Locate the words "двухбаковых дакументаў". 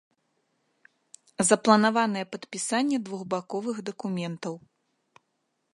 3.09-4.53